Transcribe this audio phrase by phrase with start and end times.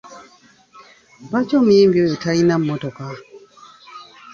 [1.25, 3.05] Lwaki omuyimbi oyo talina mmotoka?